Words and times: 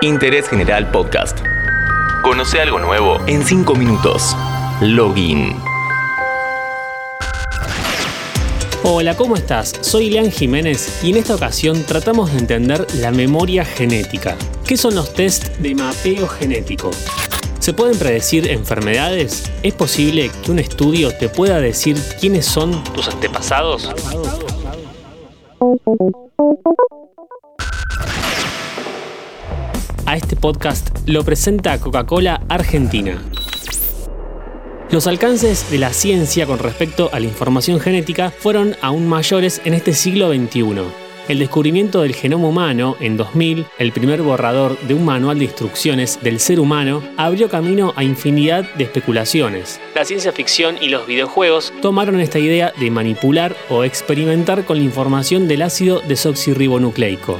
Interés 0.00 0.48
General 0.48 0.88
Podcast. 0.92 1.40
Conoce 2.22 2.60
algo 2.60 2.78
nuevo 2.78 3.18
en 3.26 3.44
5 3.44 3.74
minutos. 3.74 4.36
Login. 4.80 5.56
Hola, 8.84 9.16
¿cómo 9.16 9.34
estás? 9.34 9.74
Soy 9.80 10.10
Lean 10.10 10.30
Jiménez 10.30 11.02
y 11.02 11.10
en 11.10 11.16
esta 11.16 11.34
ocasión 11.34 11.82
tratamos 11.82 12.32
de 12.32 12.38
entender 12.38 12.86
la 12.94 13.10
memoria 13.10 13.64
genética. 13.64 14.36
¿Qué 14.64 14.76
son 14.76 14.94
los 14.94 15.12
test 15.14 15.48
de 15.56 15.74
mapeo 15.74 16.28
genético? 16.28 16.92
¿Se 17.58 17.72
pueden 17.72 17.98
predecir 17.98 18.48
enfermedades? 18.48 19.50
¿Es 19.64 19.74
posible 19.74 20.30
que 20.44 20.52
un 20.52 20.60
estudio 20.60 21.10
te 21.10 21.28
pueda 21.28 21.58
decir 21.60 21.96
quiénes 22.20 22.46
son 22.46 22.84
tus 22.94 23.08
antepasados? 23.08 23.90
A 30.08 30.16
este 30.16 30.36
podcast 30.36 31.06
lo 31.06 31.22
presenta 31.22 31.78
Coca-Cola 31.78 32.40
Argentina. 32.48 33.22
Los 34.90 35.06
alcances 35.06 35.70
de 35.70 35.76
la 35.76 35.92
ciencia 35.92 36.46
con 36.46 36.58
respecto 36.58 37.10
a 37.12 37.20
la 37.20 37.26
información 37.26 37.78
genética 37.78 38.30
fueron 38.30 38.74
aún 38.80 39.06
mayores 39.06 39.60
en 39.66 39.74
este 39.74 39.92
siglo 39.92 40.32
XXI. 40.32 40.76
El 41.28 41.40
descubrimiento 41.40 42.00
del 42.00 42.14
genoma 42.14 42.48
humano 42.48 42.96
en 43.00 43.18
2000, 43.18 43.66
el 43.78 43.92
primer 43.92 44.22
borrador 44.22 44.80
de 44.80 44.94
un 44.94 45.04
manual 45.04 45.40
de 45.40 45.44
instrucciones 45.44 46.18
del 46.22 46.40
ser 46.40 46.58
humano, 46.58 47.02
abrió 47.18 47.50
camino 47.50 47.92
a 47.94 48.02
infinidad 48.02 48.64
de 48.76 48.84
especulaciones. 48.84 49.78
La 49.94 50.06
ciencia 50.06 50.32
ficción 50.32 50.78
y 50.80 50.88
los 50.88 51.06
videojuegos 51.06 51.70
tomaron 51.82 52.18
esta 52.20 52.38
idea 52.38 52.72
de 52.80 52.90
manipular 52.90 53.54
o 53.68 53.84
experimentar 53.84 54.64
con 54.64 54.78
la 54.78 54.84
información 54.84 55.48
del 55.48 55.60
ácido 55.60 56.00
desoxirribonucleico. 56.00 57.38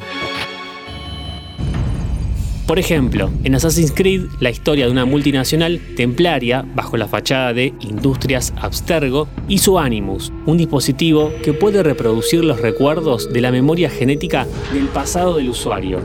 Por 2.68 2.78
ejemplo, 2.78 3.30
en 3.44 3.54
Assassin's 3.54 3.92
Creed, 3.92 4.26
la 4.40 4.50
historia 4.50 4.84
de 4.84 4.92
una 4.92 5.06
multinacional 5.06 5.80
templaria 5.96 6.66
bajo 6.74 6.98
la 6.98 7.08
fachada 7.08 7.54
de 7.54 7.72
Industrias 7.80 8.52
Abstergo 8.60 9.26
y 9.48 9.56
su 9.56 9.78
Animus, 9.78 10.30
un 10.44 10.58
dispositivo 10.58 11.32
que 11.42 11.54
puede 11.54 11.82
reproducir 11.82 12.44
los 12.44 12.60
recuerdos 12.60 13.32
de 13.32 13.40
la 13.40 13.50
memoria 13.50 13.88
genética 13.88 14.46
del 14.74 14.84
pasado 14.88 15.38
del 15.38 15.48
usuario. 15.48 16.02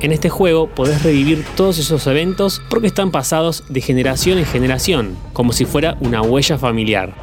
En 0.00 0.10
este 0.10 0.30
juego 0.30 0.66
podés 0.66 1.04
revivir 1.04 1.44
todos 1.54 1.78
esos 1.78 2.04
eventos 2.08 2.60
porque 2.68 2.88
están 2.88 3.12
pasados 3.12 3.62
de 3.68 3.80
generación 3.80 4.38
en 4.38 4.46
generación, 4.46 5.16
como 5.32 5.52
si 5.52 5.64
fuera 5.64 5.96
una 6.00 6.22
huella 6.22 6.58
familiar. 6.58 7.14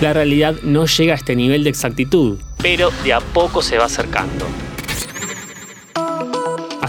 La 0.00 0.12
realidad 0.12 0.56
no 0.64 0.86
llega 0.86 1.12
a 1.12 1.16
este 1.16 1.36
nivel 1.36 1.62
de 1.62 1.70
exactitud, 1.70 2.40
pero 2.60 2.90
de 3.04 3.12
a 3.12 3.20
poco 3.20 3.62
se 3.62 3.78
va 3.78 3.84
acercando. 3.84 4.46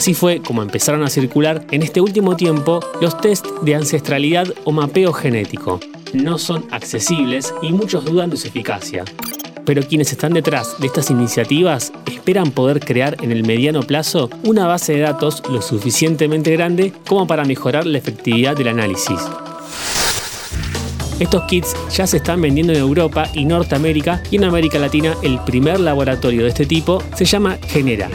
Así 0.01 0.15
fue 0.15 0.41
como 0.41 0.63
empezaron 0.63 1.03
a 1.03 1.11
circular 1.11 1.63
en 1.69 1.83
este 1.83 2.01
último 2.01 2.35
tiempo 2.35 2.79
los 3.01 3.21
test 3.21 3.45
de 3.61 3.75
ancestralidad 3.75 4.47
o 4.63 4.71
mapeo 4.71 5.13
genético. 5.13 5.79
No 6.11 6.39
son 6.39 6.65
accesibles 6.71 7.53
y 7.61 7.71
muchos 7.71 8.03
dudan 8.05 8.31
de 8.31 8.37
su 8.37 8.47
eficacia. 8.47 9.05
Pero 9.63 9.83
quienes 9.83 10.11
están 10.11 10.33
detrás 10.33 10.79
de 10.79 10.87
estas 10.87 11.11
iniciativas 11.11 11.93
esperan 12.11 12.49
poder 12.49 12.79
crear 12.79 13.15
en 13.21 13.31
el 13.31 13.45
mediano 13.45 13.83
plazo 13.83 14.31
una 14.43 14.65
base 14.65 14.93
de 14.93 15.01
datos 15.01 15.43
lo 15.51 15.61
suficientemente 15.61 16.51
grande 16.51 16.93
como 17.07 17.27
para 17.27 17.45
mejorar 17.45 17.85
la 17.85 17.99
efectividad 17.99 18.57
del 18.57 18.69
análisis. 18.69 19.19
Estos 21.19 21.43
kits 21.43 21.75
ya 21.95 22.07
se 22.07 22.17
están 22.17 22.41
vendiendo 22.41 22.73
en 22.73 22.79
Europa 22.79 23.29
y 23.35 23.45
Norteamérica 23.45 24.23
y 24.31 24.37
en 24.37 24.45
América 24.45 24.79
Latina 24.79 25.15
el 25.21 25.39
primer 25.41 25.79
laboratorio 25.79 26.41
de 26.41 26.49
este 26.49 26.65
tipo 26.65 27.03
se 27.15 27.25
llama 27.25 27.59
Genera 27.67 28.09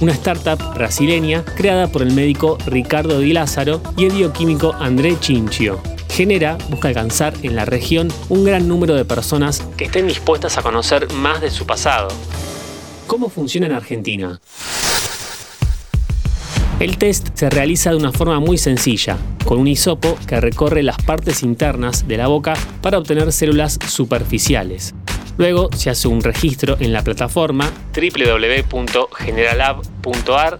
una 0.00 0.12
startup 0.12 0.74
brasileña 0.74 1.44
creada 1.56 1.86
por 1.88 2.02
el 2.02 2.12
médico 2.12 2.58
Ricardo 2.66 3.20
Di 3.20 3.32
Lázaro 3.32 3.80
y 3.96 4.04
el 4.04 4.12
bioquímico 4.12 4.74
André 4.74 5.18
Chinchio. 5.20 5.80
Genera 6.08 6.56
busca 6.70 6.88
alcanzar 6.88 7.34
en 7.42 7.56
la 7.56 7.64
región 7.64 8.08
un 8.28 8.44
gran 8.44 8.68
número 8.68 8.94
de 8.94 9.04
personas 9.04 9.62
que 9.76 9.84
estén 9.84 10.08
dispuestas 10.08 10.56
a 10.56 10.62
conocer 10.62 11.12
más 11.12 11.40
de 11.40 11.50
su 11.50 11.66
pasado. 11.66 12.08
¿Cómo 13.06 13.28
funciona 13.28 13.66
en 13.66 13.72
Argentina? 13.72 14.40
El 16.78 16.98
test 16.98 17.28
se 17.34 17.48
realiza 17.48 17.90
de 17.90 17.96
una 17.96 18.12
forma 18.12 18.38
muy 18.38 18.58
sencilla, 18.58 19.16
con 19.46 19.58
un 19.58 19.66
hisopo 19.66 20.18
que 20.26 20.40
recorre 20.40 20.82
las 20.82 20.98
partes 20.98 21.42
internas 21.42 22.06
de 22.06 22.18
la 22.18 22.26
boca 22.26 22.52
para 22.82 22.98
obtener 22.98 23.32
células 23.32 23.78
superficiales. 23.88 24.94
Luego 25.38 25.70
se 25.74 25.90
hace 25.90 26.08
un 26.08 26.22
registro 26.22 26.76
en 26.80 26.92
la 26.92 27.04
plataforma 27.04 27.70
www.generalab.ar 27.94 30.58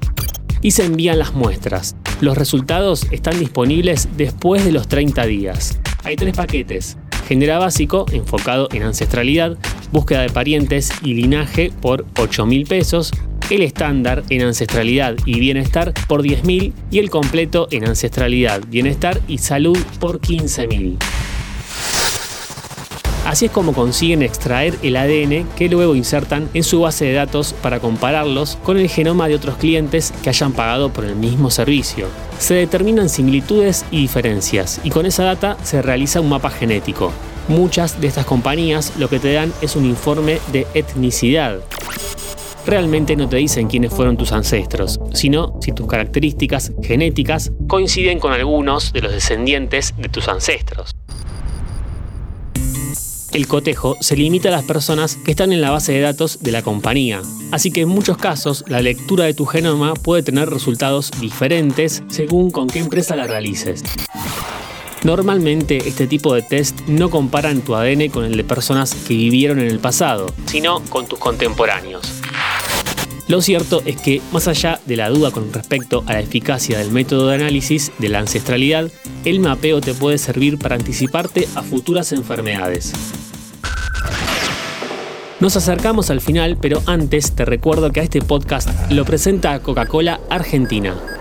y 0.62 0.70
se 0.72 0.84
envían 0.84 1.18
las 1.18 1.32
muestras. 1.34 1.96
Los 2.20 2.36
resultados 2.36 3.06
están 3.10 3.38
disponibles 3.38 4.08
después 4.16 4.62
de 4.64 4.72
los 4.72 4.88
30 4.88 5.24
días. 5.26 5.78
Hay 6.04 6.16
tres 6.16 6.36
paquetes. 6.36 6.98
Genera 7.26 7.58
básico, 7.58 8.06
enfocado 8.12 8.68
en 8.72 8.82
ancestralidad, 8.84 9.56
búsqueda 9.92 10.22
de 10.22 10.30
parientes 10.30 10.90
y 11.02 11.14
linaje 11.14 11.72
por 11.80 12.06
8 12.18 12.46
mil 12.46 12.66
pesos, 12.66 13.12
el 13.50 13.62
estándar 13.62 14.22
en 14.30 14.42
ancestralidad 14.42 15.16
y 15.24 15.40
bienestar 15.40 15.92
por 16.08 16.22
10 16.22 16.44
mil 16.44 16.72
y 16.90 16.98
el 16.98 17.10
completo 17.10 17.68
en 17.70 17.86
ancestralidad, 17.86 18.62
bienestar 18.68 19.20
y 19.28 19.38
salud 19.38 19.78
por 20.00 20.20
15 20.20 20.66
mil. 20.68 20.98
Así 23.36 23.44
es 23.44 23.52
como 23.52 23.74
consiguen 23.74 24.22
extraer 24.22 24.78
el 24.82 24.96
ADN 24.96 25.46
que 25.58 25.68
luego 25.68 25.94
insertan 25.94 26.48
en 26.54 26.64
su 26.64 26.80
base 26.80 27.04
de 27.04 27.12
datos 27.12 27.52
para 27.52 27.80
compararlos 27.80 28.56
con 28.62 28.78
el 28.78 28.88
genoma 28.88 29.28
de 29.28 29.34
otros 29.34 29.58
clientes 29.58 30.14
que 30.22 30.30
hayan 30.30 30.54
pagado 30.54 30.90
por 30.90 31.04
el 31.04 31.16
mismo 31.16 31.50
servicio. 31.50 32.06
Se 32.38 32.54
determinan 32.54 33.10
similitudes 33.10 33.84
y 33.90 34.00
diferencias 34.00 34.80
y 34.84 34.88
con 34.88 35.04
esa 35.04 35.24
data 35.24 35.58
se 35.64 35.82
realiza 35.82 36.22
un 36.22 36.30
mapa 36.30 36.48
genético. 36.48 37.12
Muchas 37.48 38.00
de 38.00 38.06
estas 38.06 38.24
compañías 38.24 38.94
lo 38.96 39.10
que 39.10 39.18
te 39.18 39.34
dan 39.34 39.52
es 39.60 39.76
un 39.76 39.84
informe 39.84 40.38
de 40.50 40.66
etnicidad, 40.72 41.58
realmente 42.64 43.16
no 43.16 43.28
te 43.28 43.36
dicen 43.36 43.68
quiénes 43.68 43.92
fueron 43.92 44.16
tus 44.16 44.32
ancestros, 44.32 44.98
sino 45.12 45.58
si 45.60 45.72
tus 45.72 45.86
características 45.86 46.72
genéticas 46.82 47.52
coinciden 47.68 48.18
con 48.18 48.32
algunos 48.32 48.94
de 48.94 49.02
los 49.02 49.12
descendientes 49.12 49.92
de 49.98 50.08
tus 50.08 50.26
ancestros 50.26 50.95
el 53.32 53.46
cotejo 53.46 53.96
se 54.00 54.16
limita 54.16 54.48
a 54.48 54.52
las 54.52 54.64
personas 54.64 55.16
que 55.16 55.32
están 55.32 55.52
en 55.52 55.60
la 55.60 55.70
base 55.70 55.92
de 55.92 56.00
datos 56.00 56.38
de 56.40 56.52
la 56.52 56.62
compañía. 56.62 57.22
Así 57.50 57.70
que 57.70 57.82
en 57.82 57.88
muchos 57.88 58.16
casos 58.16 58.64
la 58.68 58.80
lectura 58.80 59.24
de 59.24 59.34
tu 59.34 59.46
genoma 59.46 59.94
puede 59.94 60.22
tener 60.22 60.50
resultados 60.50 61.10
diferentes 61.20 62.02
según 62.08 62.50
con 62.50 62.68
qué 62.68 62.78
empresa 62.78 63.16
la 63.16 63.26
realices. 63.26 63.82
Normalmente 65.04 65.76
este 65.86 66.06
tipo 66.06 66.34
de 66.34 66.42
test 66.42 66.80
no 66.88 67.10
comparan 67.10 67.60
tu 67.60 67.74
ADN 67.74 68.08
con 68.08 68.24
el 68.24 68.36
de 68.36 68.44
personas 68.44 68.94
que 68.94 69.14
vivieron 69.14 69.60
en 69.60 69.66
el 69.66 69.78
pasado, 69.78 70.26
sino 70.46 70.80
con 70.88 71.06
tus 71.06 71.18
contemporáneos. 71.18 72.22
Lo 73.28 73.42
cierto 73.42 73.82
es 73.84 73.96
que, 73.96 74.22
más 74.32 74.46
allá 74.46 74.80
de 74.86 74.96
la 74.96 75.08
duda 75.08 75.32
con 75.32 75.52
respecto 75.52 76.04
a 76.06 76.12
la 76.12 76.20
eficacia 76.20 76.78
del 76.78 76.92
método 76.92 77.28
de 77.28 77.34
análisis 77.34 77.90
de 77.98 78.08
la 78.08 78.20
ancestralidad, 78.20 78.88
el 79.24 79.40
mapeo 79.40 79.80
te 79.80 79.94
puede 79.94 80.18
servir 80.18 80.58
para 80.58 80.76
anticiparte 80.76 81.48
a 81.56 81.62
futuras 81.62 82.12
enfermedades. 82.12 82.92
Nos 85.40 85.56
acercamos 85.56 86.10
al 86.10 86.20
final, 86.20 86.56
pero 86.60 86.82
antes 86.86 87.32
te 87.32 87.44
recuerdo 87.44 87.90
que 87.90 88.00
a 88.00 88.04
este 88.04 88.22
podcast 88.22 88.70
lo 88.90 89.04
presenta 89.04 89.58
Coca-Cola 89.58 90.20
Argentina. 90.30 91.15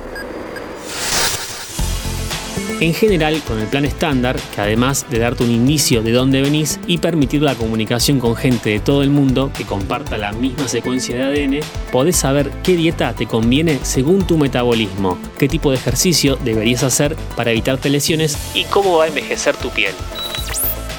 En 2.85 2.93
general, 2.93 3.41
con 3.47 3.59
el 3.59 3.65
plan 3.65 3.83
estándar, 3.83 4.39
que 4.53 4.61
además 4.61 5.07
de 5.09 5.17
darte 5.17 5.43
un 5.43 5.49
indicio 5.49 6.03
de 6.03 6.11
dónde 6.11 6.43
venís 6.43 6.79
y 6.85 6.99
permitir 6.99 7.41
la 7.41 7.55
comunicación 7.55 8.19
con 8.19 8.35
gente 8.35 8.69
de 8.69 8.79
todo 8.79 9.01
el 9.01 9.09
mundo 9.09 9.51
que 9.57 9.65
comparta 9.65 10.19
la 10.19 10.31
misma 10.33 10.67
secuencia 10.67 11.15
de 11.15 11.23
ADN, 11.23 11.59
podés 11.91 12.15
saber 12.15 12.51
qué 12.61 12.75
dieta 12.75 13.15
te 13.15 13.25
conviene 13.25 13.79
según 13.81 14.27
tu 14.27 14.37
metabolismo, 14.37 15.17
qué 15.39 15.47
tipo 15.47 15.71
de 15.71 15.77
ejercicio 15.77 16.35
deberías 16.35 16.83
hacer 16.83 17.15
para 17.35 17.49
evitarte 17.49 17.89
lesiones 17.89 18.37
y 18.53 18.65
cómo 18.65 18.97
va 18.97 19.05
a 19.05 19.07
envejecer 19.07 19.57
tu 19.57 19.71
piel. 19.71 19.95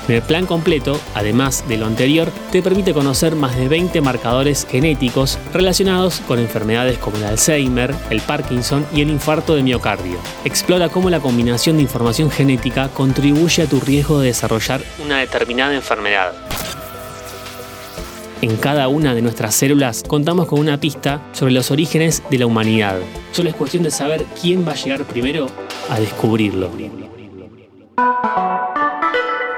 El 0.08 0.22
plan 0.22 0.46
completo, 0.46 1.00
además 1.14 1.64
de 1.68 1.78
lo 1.78 1.86
anterior, 1.86 2.30
te 2.52 2.62
permite 2.62 2.94
conocer 2.94 3.34
más 3.34 3.56
de 3.56 3.68
20 3.68 4.00
marcadores 4.00 4.66
genéticos 4.70 5.36
relacionados 5.52 6.20
con 6.28 6.38
enfermedades 6.38 6.98
como 6.98 7.16
el 7.16 7.24
Alzheimer, 7.24 7.92
el 8.10 8.20
Parkinson 8.20 8.86
y 8.94 9.00
el 9.00 9.10
infarto 9.10 9.56
de 9.56 9.64
miocardio. 9.64 10.18
Explora 10.44 10.88
cómo 10.88 11.10
la 11.10 11.18
combinación 11.18 11.76
de 11.76 11.82
información 11.82 12.30
genética 12.30 12.88
contribuye 12.88 13.64
a 13.64 13.66
tu 13.66 13.80
riesgo 13.80 14.20
de 14.20 14.28
desarrollar 14.28 14.80
una 15.04 15.18
determinada 15.18 15.74
enfermedad. 15.74 16.32
En 18.42 18.56
cada 18.58 18.86
una 18.86 19.14
de 19.14 19.22
nuestras 19.22 19.56
células 19.56 20.04
contamos 20.06 20.46
con 20.46 20.60
una 20.60 20.78
pista 20.78 21.20
sobre 21.32 21.52
los 21.52 21.70
orígenes 21.72 22.22
de 22.30 22.38
la 22.38 22.46
humanidad. 22.46 22.98
Solo 23.32 23.48
es 23.48 23.56
cuestión 23.56 23.82
de 23.82 23.90
saber 23.90 24.24
quién 24.40 24.66
va 24.66 24.72
a 24.72 24.76
llegar 24.76 25.04
primero 25.04 25.46
a 25.88 25.98
descubrirlo. 25.98 26.70